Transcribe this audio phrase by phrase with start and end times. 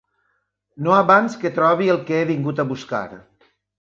[0.87, 3.03] No abans que trobi el que he vingut a buscar.